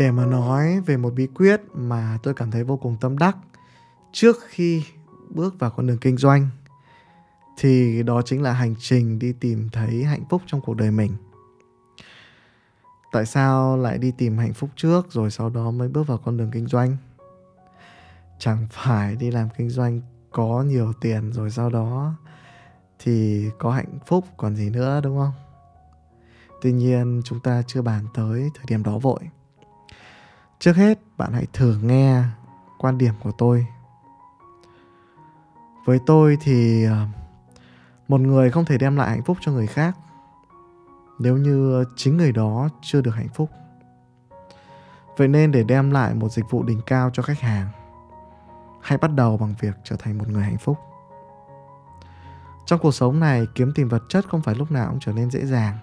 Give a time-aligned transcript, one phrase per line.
[0.00, 3.36] để mà nói về một bí quyết mà tôi cảm thấy vô cùng tâm đắc
[4.12, 4.84] trước khi
[5.28, 6.48] bước vào con đường kinh doanh,
[7.58, 11.12] thì đó chính là hành trình đi tìm thấy hạnh phúc trong cuộc đời mình.
[13.12, 16.36] Tại sao lại đi tìm hạnh phúc trước rồi sau đó mới bước vào con
[16.36, 16.96] đường kinh doanh?
[18.38, 22.14] Chẳng phải đi làm kinh doanh có nhiều tiền rồi sau đó
[22.98, 25.32] thì có hạnh phúc còn gì nữa, đúng không?
[26.62, 29.20] Tuy nhiên, chúng ta chưa bàn tới thời điểm đó vội
[30.60, 32.22] trước hết, bạn hãy thử nghe
[32.78, 33.66] quan điểm của tôi.
[35.84, 37.06] Với tôi thì ờ,
[38.08, 39.96] một người không thể đem lại hạnh phúc cho người khác
[41.18, 43.50] nếu như chính người đó chưa được hạnh phúc.
[45.16, 47.68] Vậy nên để đem lại một dịch vụ đỉnh cao cho khách hàng,
[48.80, 50.78] hãy bắt đầu bằng việc trở thành một người hạnh phúc.
[52.66, 55.30] Trong cuộc sống này, kiếm tìm vật chất không phải lúc nào cũng trở nên
[55.30, 55.78] dễ dàng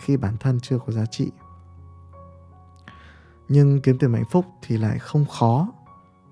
[0.00, 1.30] khi bản thân chưa có giá trị
[3.48, 5.68] nhưng kiếm tiền hạnh phúc thì lại không khó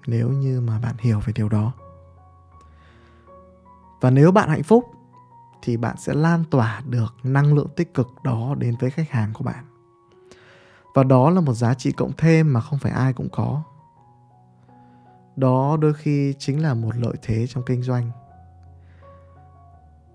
[0.07, 1.73] nếu như mà bạn hiểu về điều đó.
[4.01, 4.85] Và nếu bạn hạnh phúc
[5.63, 9.33] thì bạn sẽ lan tỏa được năng lượng tích cực đó đến với khách hàng
[9.33, 9.65] của bạn.
[10.95, 13.63] Và đó là một giá trị cộng thêm mà không phải ai cũng có.
[15.37, 18.11] Đó đôi khi chính là một lợi thế trong kinh doanh.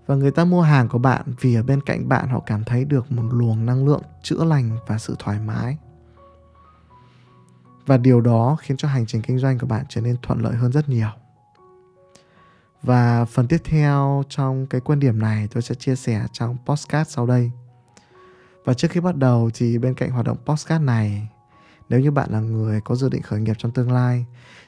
[0.06, 2.84] Và người ta mua hàng của bạn vì ở bên cạnh bạn họ cảm thấy
[2.84, 5.78] được một luồng năng lượng chữa lành và sự thoải mái
[7.88, 10.54] và điều đó khiến cho hành trình kinh doanh của bạn trở nên thuận lợi
[10.54, 11.08] hơn rất nhiều
[12.82, 17.10] và phần tiếp theo trong cái quan điểm này tôi sẽ chia sẻ trong postcard
[17.10, 17.50] sau đây
[18.68, 21.28] và trước khi bắt đầu thì bên cạnh hoạt động postcard này,
[21.88, 24.26] nếu như bạn là người có dự định khởi nghiệp trong tương lai,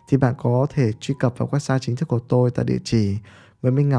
[0.09, 3.19] thì bạn có thể truy cập vào website chính thức của tôi tại địa chỉ
[3.63, 3.93] nguyễn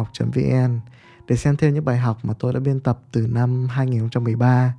[1.27, 4.73] để xem thêm những bài học mà tôi đã biên tập từ năm 2013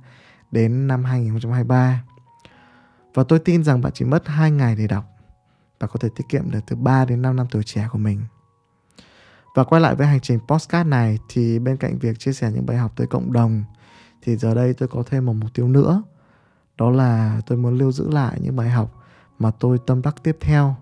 [0.51, 2.03] đến năm 2023.
[3.13, 5.05] Và tôi tin rằng bạn chỉ mất 2 ngày để đọc
[5.79, 8.21] và có thể tiết kiệm được từ 3 đến 5 năm tuổi trẻ của mình.
[9.55, 12.65] Và quay lại với hành trình postcard này, thì bên cạnh việc chia sẻ những
[12.65, 13.63] bài học tới cộng đồng,
[14.21, 16.03] thì giờ đây tôi có thêm một mục tiêu nữa.
[16.77, 19.03] Đó là tôi muốn lưu giữ lại những bài học
[19.39, 20.75] mà tôi tâm đắc tiếp theo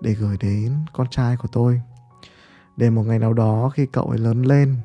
[0.00, 1.82] để gửi đến con trai của tôi.
[2.76, 4.76] Để một ngày nào đó khi cậu ấy lớn lên,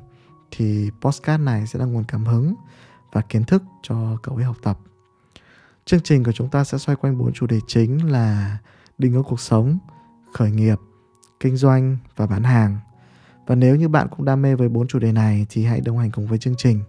[0.50, 2.54] thì postcard này sẽ là nguồn cảm hứng
[3.12, 4.78] và kiến thức cho cậu ấy học tập.
[5.90, 8.58] Chương trình của chúng ta sẽ xoay quanh bốn chủ đề chính là
[8.98, 9.78] định hướng cuộc sống,
[10.32, 10.78] khởi nghiệp,
[11.40, 12.78] kinh doanh và bán hàng.
[13.46, 15.98] Và nếu như bạn cũng đam mê với bốn chủ đề này thì hãy đồng
[15.98, 16.80] hành cùng với chương trình.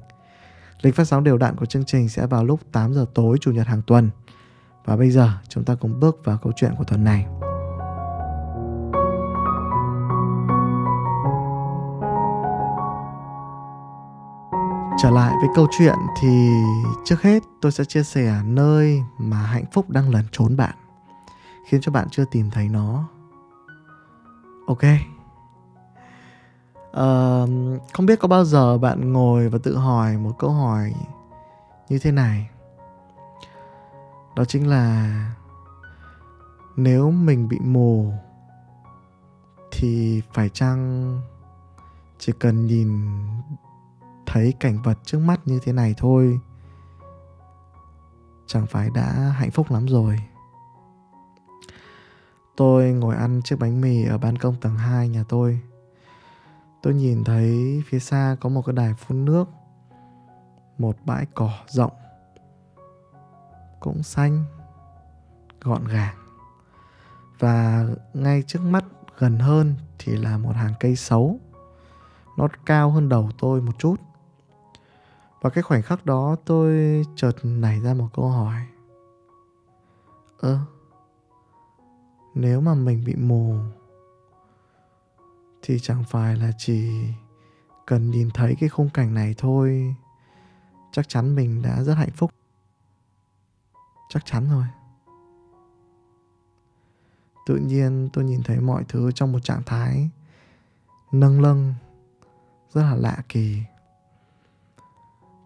[0.81, 3.51] Lịch phát sóng đều đặn của chương trình sẽ vào lúc 8 giờ tối chủ
[3.51, 4.09] nhật hàng tuần.
[4.85, 7.25] Và bây giờ chúng ta cùng bước vào câu chuyện của tuần này.
[15.01, 16.49] Trở lại với câu chuyện thì
[17.05, 20.75] trước hết tôi sẽ chia sẻ nơi mà hạnh phúc đang lẩn trốn bạn
[21.67, 23.09] khiến cho bạn chưa tìm thấy nó.
[24.67, 24.83] Ok.
[26.89, 27.49] Uh,
[27.93, 30.93] không biết có bao giờ bạn ngồi và tự hỏi một câu hỏi
[31.89, 32.49] như thế này.
[34.35, 35.15] Đó chính là
[36.75, 38.13] nếu mình bị mù
[39.71, 41.21] thì phải chăng
[42.19, 43.01] chỉ cần nhìn
[44.31, 46.39] thấy cảnh vật trước mắt như thế này thôi,
[48.47, 50.19] chẳng phải đã hạnh phúc lắm rồi.
[52.55, 55.59] Tôi ngồi ăn chiếc bánh mì ở ban công tầng 2 nhà tôi.
[56.81, 59.49] Tôi nhìn thấy phía xa có một cái đài phun nước,
[60.77, 61.93] một bãi cỏ rộng,
[63.79, 64.45] cũng xanh,
[65.61, 66.15] gọn gàng.
[67.39, 68.85] Và ngay trước mắt
[69.17, 71.39] gần hơn thì là một hàng cây xấu,
[72.37, 73.95] nó cao hơn đầu tôi một chút
[75.41, 78.61] và cái khoảnh khắc đó tôi chợt nảy ra một câu hỏi.
[80.39, 80.59] Ơ,
[82.35, 83.55] nếu mà mình bị mù,
[85.61, 86.91] thì chẳng phải là chỉ
[87.85, 89.95] cần nhìn thấy cái khung cảnh này thôi,
[90.91, 92.31] chắc chắn mình đã rất hạnh phúc.
[94.09, 94.65] Chắc chắn rồi.
[97.45, 100.09] Tự nhiên tôi nhìn thấy mọi thứ trong một trạng thái
[101.11, 101.73] nâng lâng,
[102.73, 103.63] rất là lạ kỳ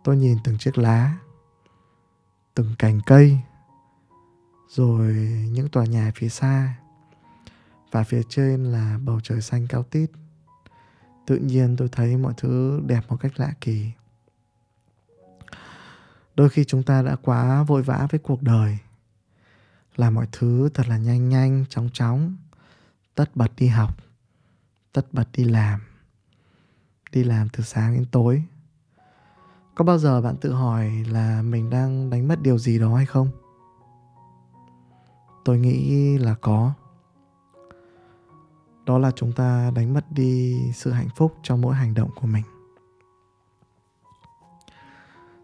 [0.05, 1.17] tôi nhìn từng chiếc lá,
[2.53, 3.37] từng cành cây,
[4.69, 5.13] rồi
[5.51, 6.75] những tòa nhà phía xa.
[7.91, 10.11] Và phía trên là bầu trời xanh cao tít.
[11.27, 13.91] Tự nhiên tôi thấy mọi thứ đẹp một cách lạ kỳ.
[16.35, 18.77] Đôi khi chúng ta đã quá vội vã với cuộc đời
[19.95, 22.35] làm mọi thứ thật là nhanh nhanh, chóng chóng.
[23.15, 23.97] Tất bật đi học,
[24.93, 25.81] tất bật đi làm
[27.11, 28.43] đi làm từ sáng đến tối
[29.75, 33.05] có bao giờ bạn tự hỏi là mình đang đánh mất điều gì đó hay
[33.05, 33.29] không?
[35.45, 36.73] Tôi nghĩ là có.
[38.85, 42.27] Đó là chúng ta đánh mất đi sự hạnh phúc trong mỗi hành động của
[42.27, 42.43] mình.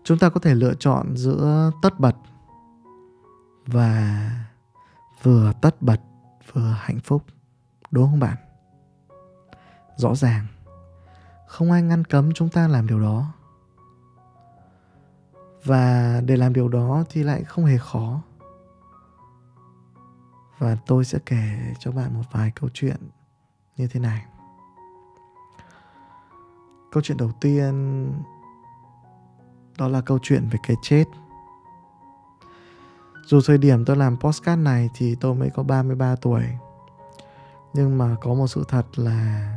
[0.03, 2.15] Chúng ta có thể lựa chọn giữa tất bật
[3.65, 4.29] và
[5.23, 6.01] vừa tất bật,
[6.53, 7.23] vừa hạnh phúc,
[7.91, 8.37] đúng không bạn?
[9.95, 10.47] Rõ ràng,
[11.47, 13.33] không ai ngăn cấm chúng ta làm điều đó
[15.63, 18.21] và để làm điều đó thì lại không hề khó.
[20.57, 22.97] Và tôi sẽ kể cho bạn một vài câu chuyện
[23.77, 24.25] như thế này.
[26.91, 28.07] Câu chuyện đầu tiên,
[29.77, 31.05] đó là câu chuyện về cái chết.
[33.25, 36.43] Dù thời điểm tôi làm postcard này thì tôi mới có 33 tuổi.
[37.73, 39.51] Nhưng mà có một sự thật là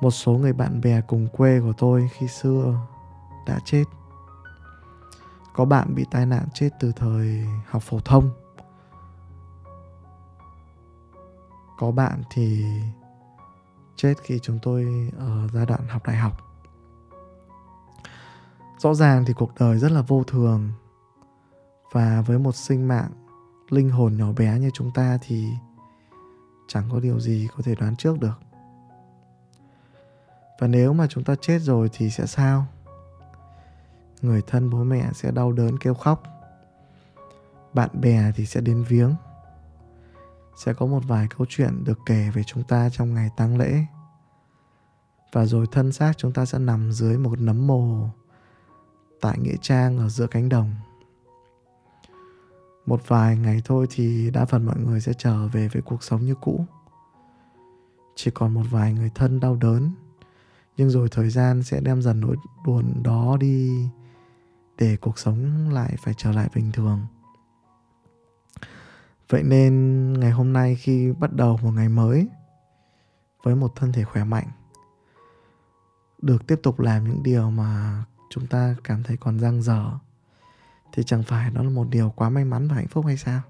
[0.00, 2.74] một số người bạn bè cùng quê của tôi khi xưa
[3.46, 3.84] đã chết
[5.56, 8.30] có bạn bị tai nạn chết từ thời học phổ thông.
[11.78, 12.64] Có bạn thì
[13.96, 16.32] chết khi chúng tôi ở giai đoạn học đại học.
[18.78, 20.70] Rõ ràng thì cuộc đời rất là vô thường.
[21.92, 23.10] Và với một sinh mạng
[23.70, 25.48] linh hồn nhỏ bé như chúng ta thì
[26.68, 28.40] chẳng có điều gì có thể đoán trước được.
[30.60, 32.66] Và nếu mà chúng ta chết rồi thì sẽ sao?
[34.22, 36.22] Người thân bố mẹ sẽ đau đớn, kêu khóc.
[37.74, 39.14] Bạn bè thì sẽ đến viếng.
[40.56, 43.84] Sẽ có một vài câu chuyện được kể về chúng ta trong ngày tang lễ.
[45.32, 48.08] Và rồi thân xác chúng ta sẽ nằm dưới một nấm mồ
[49.20, 50.74] tại nghĩa trang ở giữa cánh đồng.
[52.86, 56.24] Một vài ngày thôi thì đa phần mọi người sẽ trở về với cuộc sống
[56.24, 56.64] như cũ.
[58.14, 59.90] Chỉ còn một vài người thân đau đớn,
[60.76, 63.88] nhưng rồi thời gian sẽ đem dần nỗi buồn đó đi
[64.78, 67.06] để cuộc sống lại phải trở lại bình thường.
[69.28, 72.28] Vậy nên ngày hôm nay khi bắt đầu một ngày mới
[73.42, 74.48] với một thân thể khỏe mạnh,
[76.22, 79.98] được tiếp tục làm những điều mà chúng ta cảm thấy còn dang dở,
[80.92, 83.40] thì chẳng phải đó là một điều quá may mắn và hạnh phúc hay sao?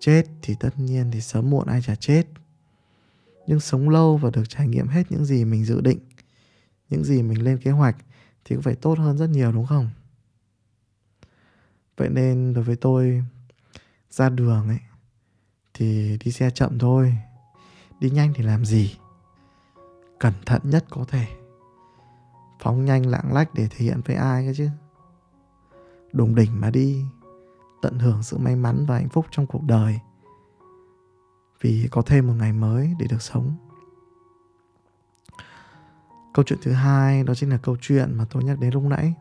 [0.00, 2.24] Chết thì tất nhiên thì sớm muộn ai chả chết.
[3.46, 5.98] Nhưng sống lâu và được trải nghiệm hết những gì mình dự định,
[6.88, 7.96] những gì mình lên kế hoạch
[8.48, 9.90] thì cũng phải tốt hơn rất nhiều, đúng không?
[11.96, 13.24] Vậy nên đối với tôi,
[14.10, 14.78] ra đường ấy,
[15.74, 17.18] thì đi xe chậm thôi.
[18.00, 18.98] Đi nhanh thì làm gì?
[20.18, 21.26] Cẩn thận nhất có thể.
[22.60, 24.68] Phóng nhanh lạng lách để thể hiện với ai cơ chứ?
[26.12, 27.04] Đùng đỉnh mà đi,
[27.82, 30.00] tận hưởng sự may mắn và hạnh phúc trong cuộc đời.
[31.60, 33.65] Vì có thêm một ngày mới để được sống
[36.36, 39.14] câu chuyện thứ hai, đó chính là câu chuyện mà tôi nhắc đến lúc nãy.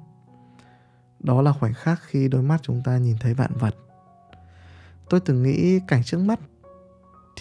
[1.20, 3.76] Đó là khoảnh khắc khi đôi mắt chúng ta nhìn thấy vạn vật.
[5.10, 6.40] Tôi từng nghĩ cảnh trước mắt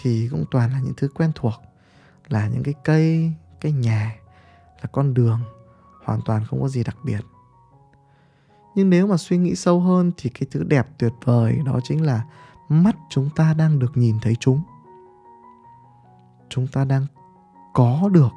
[0.01, 1.53] thì cũng toàn là những thứ quen thuộc,
[2.27, 4.15] là những cái cây, cái nhà,
[4.81, 5.39] là con đường,
[6.03, 7.21] hoàn toàn không có gì đặc biệt.
[8.75, 12.05] Nhưng nếu mà suy nghĩ sâu hơn thì cái thứ đẹp tuyệt vời đó chính
[12.05, 12.25] là
[12.69, 14.61] mắt chúng ta đang được nhìn thấy chúng.
[16.49, 17.05] Chúng ta đang
[17.73, 18.31] có được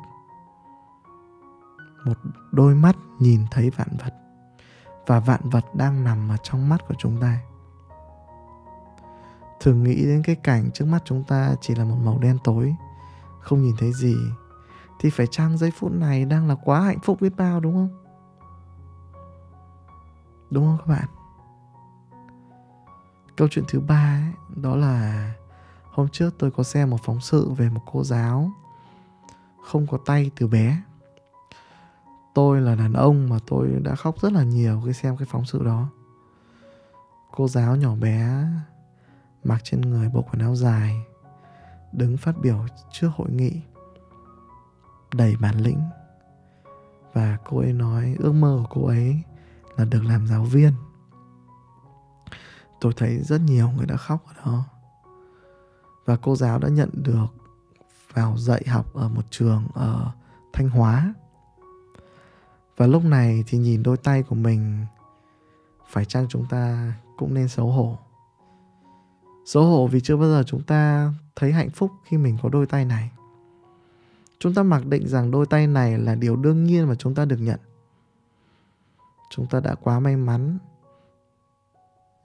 [2.08, 2.14] một
[2.52, 4.14] đôi mắt nhìn thấy vạn vật
[5.06, 7.38] và vạn vật đang nằm ở trong mắt của chúng ta.
[9.60, 12.76] Thường nghĩ đến cái cảnh trước mắt chúng ta chỉ là một màu đen tối
[13.40, 14.16] không nhìn thấy gì
[15.00, 18.04] thì phải chăng giây phút này đang là quá hạnh phúc biết bao đúng không?
[20.50, 21.08] Đúng không các bạn?
[23.36, 25.32] Câu chuyện thứ ba ấy, đó là
[25.92, 28.50] hôm trước tôi có xem một phóng sự về một cô giáo
[29.64, 30.82] không có tay từ bé
[32.38, 35.44] tôi là đàn ông mà tôi đã khóc rất là nhiều khi xem cái phóng
[35.44, 35.88] sự đó.
[37.36, 38.46] Cô giáo nhỏ bé
[39.44, 41.06] mặc trên người bộ quần áo dài,
[41.92, 43.60] đứng phát biểu trước hội nghị,
[45.14, 45.80] đầy bản lĩnh.
[47.12, 49.22] Và cô ấy nói, ước mơ của cô ấy
[49.76, 50.72] là được làm giáo viên.
[52.80, 54.64] Tôi thấy rất nhiều người đã khóc ở đó.
[56.04, 57.26] Và cô giáo đã nhận được
[58.12, 60.12] vào dạy học ở một trường ở
[60.52, 61.14] thanh hóa
[62.78, 64.86] và lúc này thì nhìn đôi tay của mình,
[65.88, 67.98] phải chăng chúng ta cũng nên xấu hổ?
[69.46, 72.66] Xấu hổ vì chưa bao giờ chúng ta thấy hạnh phúc khi mình có đôi
[72.66, 73.10] tay này.
[74.38, 77.24] Chúng ta mặc định rằng đôi tay này là điều đương nhiên mà chúng ta
[77.24, 77.60] được nhận.
[79.30, 80.58] Chúng ta đã quá may mắn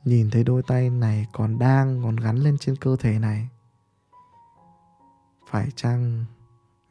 [0.06, 3.50] nhìn thấy đôi tay này còn đang, còn gắn lên trên cơ thể này.
[5.50, 6.26] Phải chăng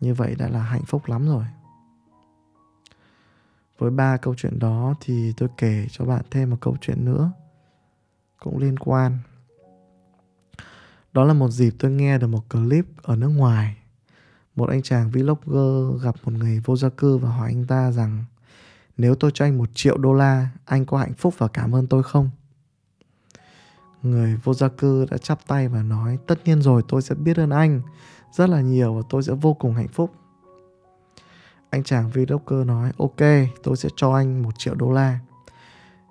[0.01, 1.45] như vậy đã là hạnh phúc lắm rồi?
[3.83, 7.33] Với ba câu chuyện đó thì tôi kể cho bạn thêm một câu chuyện nữa,
[8.41, 9.19] cũng liên quan.
[11.13, 13.77] Đó là một dịp tôi nghe được một clip ở nước ngoài.
[14.57, 18.25] Một anh chàng vlogger gặp một người vô gia cư và hỏi anh ta rằng,
[18.97, 21.87] nếu tôi cho anh một triệu đô la, anh có hạnh phúc và cảm ơn
[21.87, 22.31] tôi không?
[24.03, 27.37] Người vô gia cư đã chắp tay và nói, tất nhiên rồi, tôi sẽ biết
[27.37, 27.81] ơn anh
[28.33, 30.13] rất là nhiều và tôi sẽ vô cùng hạnh phúc
[31.73, 35.19] anh chàng vlogger nói, ok, tôi sẽ cho anh một triệu đô la.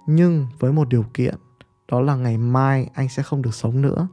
[0.07, 1.35] Nhưng với một điều kiện,
[1.87, 4.07] đó là ngày mai anh sẽ không được sống nữa.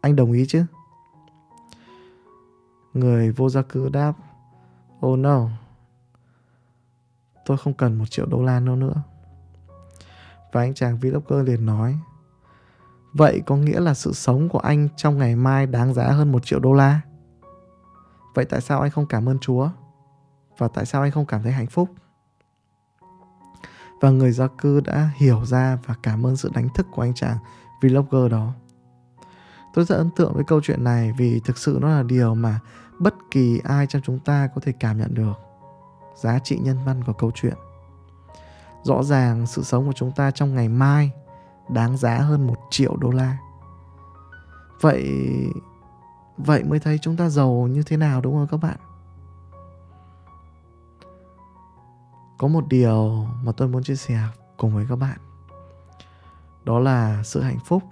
[0.00, 0.64] Anh đồng ý chứ?
[2.94, 4.12] Người vô gia cư đáp
[5.06, 5.48] oh no,
[7.46, 9.02] tôi không cần một triệu đô la nữa nữa.
[10.52, 11.98] Và anh chàng vlogger liền nói,
[13.12, 16.44] vậy có nghĩa là sự sống của anh trong ngày mai đáng giá hơn một
[16.46, 17.00] triệu đô la?
[18.34, 19.70] Vậy tại sao anh không cảm ơn chúa?
[20.60, 21.90] Và tại sao anh không cảm thấy hạnh phúc?
[24.00, 27.14] Và người gia cư đã hiểu ra và cảm ơn sự đánh thức của anh
[27.14, 27.36] chàng
[27.82, 28.52] vlogger đó.
[29.74, 32.60] Tôi rất ấn tượng với câu chuyện này vì thực sự nó là điều mà
[32.98, 35.38] bất kỳ ai trong chúng ta có thể cảm nhận được.
[36.16, 37.54] Giá trị nhân văn của câu chuyện.
[38.82, 41.10] Rõ ràng sự sống của chúng ta trong ngày mai
[41.68, 43.38] đáng giá hơn một triệu đô la.
[44.80, 45.24] Vậy
[46.36, 48.76] vậy mới thấy chúng ta giàu như thế nào đúng không các bạn?
[52.40, 54.18] Có một điều mà tôi muốn chia sẻ
[54.56, 55.18] cùng với các bạn.
[56.64, 57.82] Đó là sự hạnh phúc,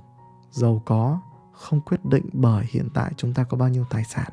[0.50, 1.20] giàu có,
[1.52, 4.30] không quyết định bởi hiện tại chúng ta có bao nhiêu tài sản.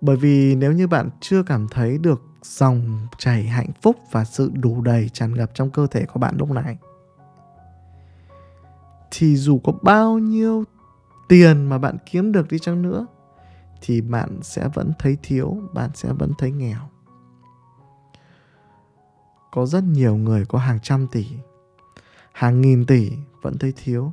[0.00, 4.50] Bởi vì nếu như bạn chưa cảm thấy được dòng chảy hạnh phúc và sự
[4.54, 6.78] đủ đầy tràn ngập trong cơ thể của bạn lúc này,
[9.10, 10.64] thì dù có bao nhiêu
[11.28, 13.06] tiền mà bạn kiếm được đi chăng nữa,
[13.80, 16.78] thì bạn sẽ vẫn thấy thiếu, bạn sẽ vẫn thấy nghèo
[19.56, 21.26] có rất nhiều người, có hàng trăm tỷ,
[22.32, 24.12] hàng nghìn tỷ vẫn thấy thiếu,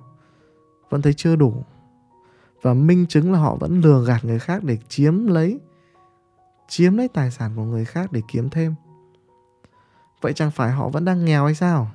[0.89, 1.63] vẫn thấy chưa đủ.
[2.61, 5.59] Và minh chứng là họ vẫn lừa gạt người khác để chiếm lấy
[6.67, 8.75] chiếm lấy tài sản của người khác để kiếm thêm.
[10.21, 11.91] Vậy chẳng phải họ vẫn đang nghèo hay sao?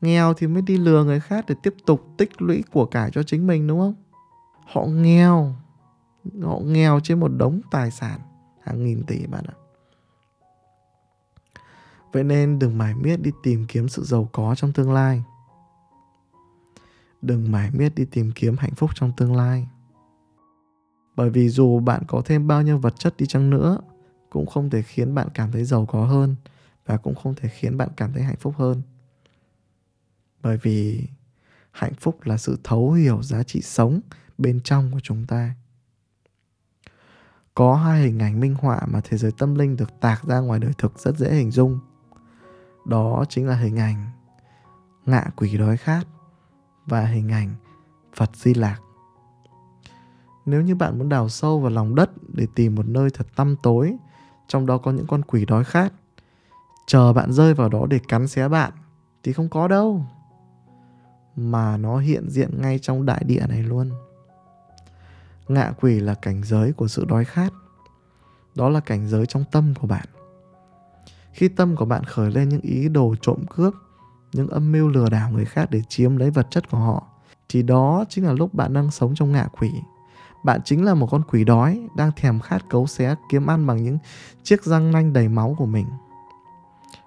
[0.00, 3.22] Nghèo thì mới đi lừa người khác để tiếp tục tích lũy của cải cho
[3.22, 3.94] chính mình, đúng không?
[4.66, 5.54] Họ nghèo
[6.42, 8.20] họ nghèo trên một đống tài sản,
[8.60, 9.67] hàng nghìn tỷ bạn ạ
[12.12, 15.22] vậy nên đừng mải miết đi tìm kiếm sự giàu có trong tương lai.
[17.22, 19.68] Đừng mải miết đi tìm kiếm hạnh phúc trong tương lai.
[21.16, 23.78] Bởi vì dù bạn có thêm bao nhiêu vật chất đi chăng nữa,
[24.30, 26.36] cũng không thể khiến bạn cảm thấy giàu có hơn
[26.86, 28.82] và cũng không thể khiến bạn cảm thấy hạnh phúc hơn.
[30.42, 31.08] Bởi vì
[31.70, 34.00] hạnh phúc là sự thấu hiểu giá trị sống
[34.38, 35.54] bên trong của chúng ta.
[37.54, 40.60] Có hai hình ảnh minh họa mà thế giới tâm linh được tạc ra ngoài
[40.60, 41.78] đời thực rất dễ hình dung
[42.88, 44.10] đó chính là hình ảnh
[45.06, 46.06] ngạ quỷ đói khát
[46.86, 47.54] và hình ảnh
[48.14, 48.78] Phật Di Lạc.
[50.46, 53.56] Nếu như bạn muốn đào sâu vào lòng đất để tìm một nơi thật tăm
[53.62, 53.96] tối,
[54.46, 55.92] trong đó có những con quỷ đói khát,
[56.86, 58.72] chờ bạn rơi vào đó để cắn xé bạn
[59.22, 60.02] thì không có đâu.
[61.36, 63.90] Mà nó hiện diện ngay trong đại địa này luôn.
[65.48, 67.52] Ngạ quỷ là cảnh giới của sự đói khát.
[68.54, 70.06] Đó là cảnh giới trong tâm của bạn.
[71.38, 73.74] Khi tâm của bạn khởi lên những ý đồ trộm cướp,
[74.32, 77.02] những âm mưu lừa đảo người khác để chiếm lấy vật chất của họ
[77.48, 79.70] thì đó chính là lúc bạn đang sống trong ngạ quỷ.
[80.44, 83.84] Bạn chính là một con quỷ đói đang thèm khát cấu xé kiếm ăn bằng
[83.84, 83.98] những
[84.42, 85.86] chiếc răng nanh đầy máu của mình.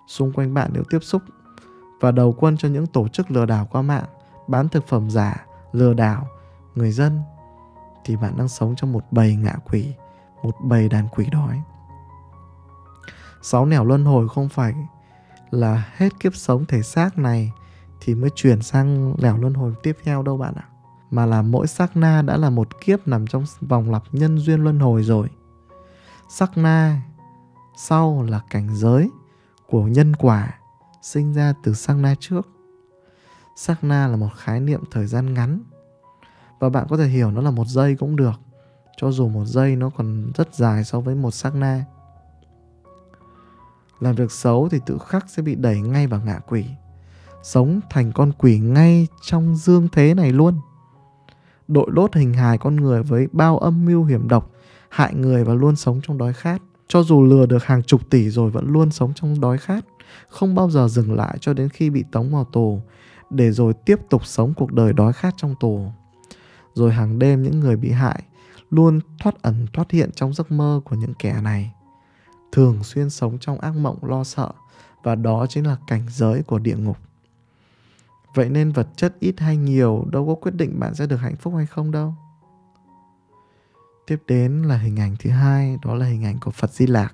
[0.08, 1.22] Xung quanh bạn nếu tiếp xúc
[2.02, 4.06] và đầu quân cho những tổ chức lừa đảo qua mạng
[4.48, 6.28] bán thực phẩm giả lừa đảo
[6.76, 7.20] người dân
[8.06, 9.94] thì bạn đang sống trong một bầy ngạ quỷ
[10.44, 11.62] một bầy đàn quỷ đói
[13.42, 14.74] sáu nẻo luân hồi không phải
[15.52, 17.52] là hết kiếp sống thể xác này
[18.02, 20.68] thì mới chuyển sang nẻo luân hồi tiếp theo đâu bạn ạ.
[21.12, 24.64] Mà là mỗi sắc na đã là một kiếp nằm trong vòng lặp nhân duyên
[24.64, 25.30] luân hồi rồi.
[26.30, 27.02] Sắc na
[27.78, 29.10] sau là cảnh giới
[29.70, 30.54] của nhân quả
[31.02, 32.48] sinh ra từ sắc na trước.
[33.56, 35.60] Sắc na là một khái niệm thời gian ngắn.
[36.60, 38.42] Và bạn có thể hiểu nó là một giây cũng được,
[38.98, 41.86] cho dù một giây nó còn rất dài so với một sắc na
[44.02, 46.66] làm việc xấu thì tự khắc sẽ bị đẩy ngay vào ngạ quỷ.
[47.44, 50.60] Sống thành con quỷ ngay trong dương thế này luôn.
[51.68, 54.52] Đội lốt hình hài con người với bao âm mưu hiểm độc,
[54.90, 56.62] hại người và luôn sống trong đói khát.
[56.88, 59.86] Cho dù lừa được hàng chục tỷ rồi vẫn luôn sống trong đói khát,
[60.30, 62.82] không bao giờ dừng lại cho đến khi bị tống vào tù,
[63.30, 65.86] để rồi tiếp tục sống cuộc đời đói khát trong tù.
[66.74, 68.24] Rồi hàng đêm những người bị hại
[68.70, 71.72] luôn thoát ẩn thoát hiện trong giấc mơ của những kẻ này
[72.52, 74.52] thường xuyên sống trong ác mộng, lo sợ,
[75.04, 76.98] và đó chính là cảnh giới của địa ngục.
[78.36, 81.36] Vậy nên vật chất ít hay nhiều, đâu có quyết định bạn sẽ được hạnh
[81.36, 82.14] phúc hay không đâu.
[84.08, 87.14] Tiếp đến là hình ảnh thứ hai, đó là hình ảnh của phật di lạc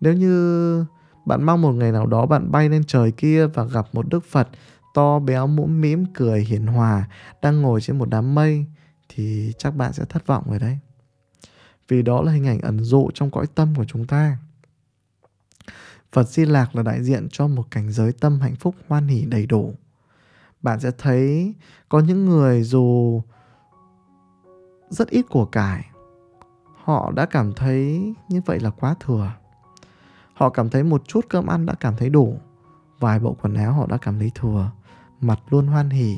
[0.00, 0.84] nếu như
[1.26, 4.24] bạn mong một ngày nào đó bạn bay lên trời kia và gặp một đức
[4.24, 4.48] phật
[4.94, 7.08] to béo, mũm mĩm, cười hiền hòa,
[7.42, 8.66] đang ngồi trên một đám mây,
[9.08, 10.78] thì chắc bạn sẽ thất vọng rồi đấy
[11.90, 14.36] vì đó là hình ảnh ẩn dụ trong cõi tâm của chúng ta
[16.12, 19.24] Phật Di Lạc là đại diện cho một cảnh giới tâm hạnh phúc hoan hỷ
[19.24, 19.74] đầy đủ.
[20.62, 21.54] Bạn sẽ thấy
[21.88, 23.22] có những người dù
[24.88, 25.90] rất ít của cải,
[26.84, 29.32] họ đã cảm thấy như vậy là quá thừa.
[30.34, 32.40] Họ cảm thấy một chút cơm ăn đã cảm thấy đủ,
[32.98, 34.70] vài bộ quần áo họ đã cảm thấy thừa,
[35.20, 36.16] mặt luôn hoan hỉ,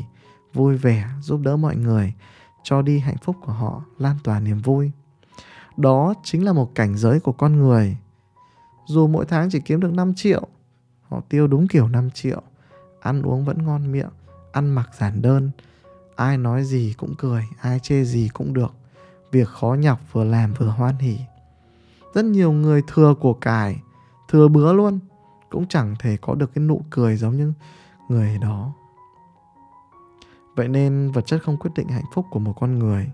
[0.55, 2.14] vui vẻ, giúp đỡ mọi người,
[2.62, 4.93] cho đi hạnh phúc của họ, lan tỏa niềm vui.
[5.76, 7.97] Đó chính là một cảnh giới của con người.
[8.87, 10.43] Dù mỗi tháng chỉ kiếm được 5 triệu,
[11.09, 12.43] Họ tiêu đúng kiểu 5 triệu,
[13.00, 14.11] Ăn uống vẫn ngon miệng,
[14.52, 15.50] Ăn mặc giản đơn.
[16.17, 18.73] Ai nói gì cũng cười, Ai chê gì cũng được.
[19.33, 21.19] Việc khó nhọc vừa làm vừa hoan hỉ.
[22.14, 23.83] Rất nhiều người thừa của cải,
[24.29, 24.99] Thừa bứa luôn,
[25.50, 27.52] Cũng chẳng thể có được cái nụ cười giống như
[28.09, 28.73] người đó.
[30.57, 33.11] Vậy nên vật chất không quyết định hạnh phúc của một con người.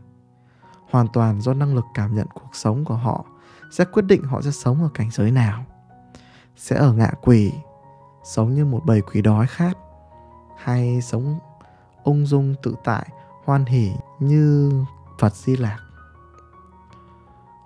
[0.90, 3.24] Hoàn toàn do năng lực cảm nhận cuộc sống của họ,
[3.70, 5.64] sẽ quyết định họ sẽ sống ở cảnh giới nào.
[6.56, 7.52] Sẽ ở ngạ quỷ,
[8.24, 9.78] sống như một bầy quỷ đói khát,
[10.58, 11.38] hay sống
[12.04, 13.08] ung dung tự tại,
[13.44, 14.72] hoan hỉ như
[15.18, 15.78] phật di lạc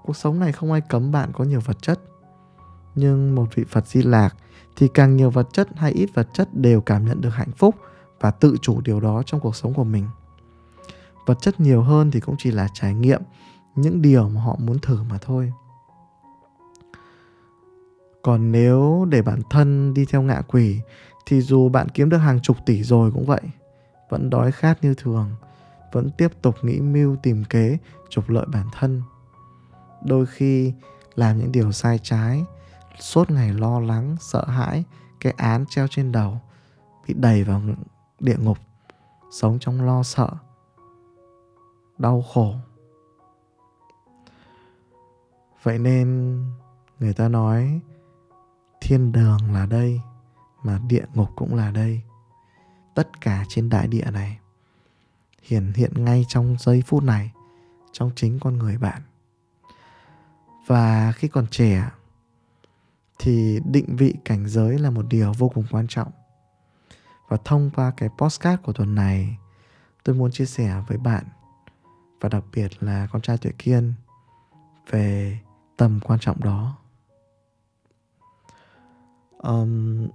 [0.03, 2.01] cuộc sống này không ai cấm bạn có nhiều vật chất,
[2.95, 4.37] nhưng một vị phật di lạc
[4.77, 7.75] thì càng nhiều vật chất hay ít vật chất đều cảm nhận được hạnh phúc
[8.21, 10.07] và tự chủ điều đó trong cuộc sống của mình
[11.27, 13.23] vật chất nhiều hơn thì cũng chỉ là trải nghiệm,
[13.75, 15.53] những điều mà họ muốn thử mà thôi.
[18.23, 20.81] Còn nếu để bản thân đi theo ngạ quỷ,
[21.27, 23.41] thì dù bạn kiếm được hàng chục tỷ rồi cũng vậy,
[24.09, 25.31] vẫn đói khát như thường,
[25.93, 27.79] vẫn tiếp tục nghĩ mưu tìm kế,
[28.11, 29.03] trục lợi bản thân.
[30.05, 30.73] Đôi khi
[31.15, 32.45] làm những điều sai trái,
[32.99, 34.85] suốt ngày lo lắng, sợ hãi,
[35.21, 36.41] cái án treo trên đầu,
[37.09, 37.63] bị đẩy vào
[38.21, 38.59] địa ngục,
[39.31, 40.29] sống trong lo sợ
[42.03, 42.55] đau khổ.
[45.63, 46.39] Vậy nên
[47.01, 47.81] người ta nói,
[48.81, 50.01] thiên đường là đây,
[50.63, 52.03] mà địa ngục cũng là đây.
[52.95, 54.39] Tất cả trên đại địa này
[55.43, 57.33] hiển hiện ngay trong giây phút này,
[57.93, 59.03] trong chính con người bạn.
[60.67, 61.91] Và khi còn trẻ,
[63.19, 66.11] thì định vị cảnh giới là một điều vô cùng quan trọng.
[67.29, 69.39] Và thông qua cái postcard của tuần này,
[70.05, 71.25] tôi muốn chia sẻ với bạn
[72.23, 73.93] và đặc biệt là con trai tuổi kiên
[74.91, 75.39] về
[75.77, 76.77] tầm quan trọng đó.
[79.39, 80.09] Um,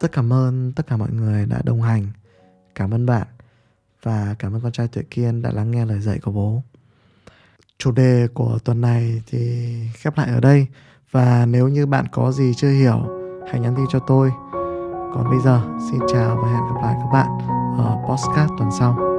[0.00, 2.06] rất cảm ơn tất cả mọi người đã đồng hành.
[2.74, 3.26] Cảm ơn bạn
[4.02, 6.62] và cảm ơn con trai tuổi kiên đã lắng nghe lời dạy của bố.
[7.78, 10.66] Chủ đề của tuần này thì khép lại ở đây.
[11.10, 13.06] Và nếu như bạn có gì chưa hiểu
[13.50, 14.30] hãy nhắn tin cho tôi.
[15.14, 17.28] Còn bây giờ xin chào và hẹn gặp lại các bạn
[17.78, 19.13] ở podcast tuần sau.